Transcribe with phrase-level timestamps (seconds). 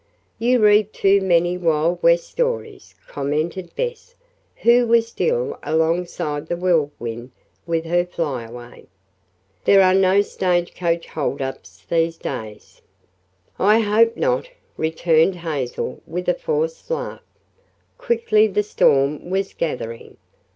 [0.39, 4.15] "You read too many wild west stories," commented Bess,
[4.63, 7.29] who was still alongside the Whirlwind
[7.67, 8.87] with her Flyaway.
[9.65, 12.81] "There are no stagecoach hold ups these days."
[13.59, 17.21] "I hope not," returned Hazel with a forced laugh.
[17.99, 20.17] Quickly the storm was gathering.